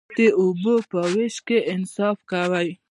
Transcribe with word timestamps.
د 0.17 0.19
اوبو 0.41 0.75
په 0.91 0.99
ویش 1.13 1.35
کې 1.47 1.57
انصاف 1.73 2.17
کوئ؟ 2.31 2.69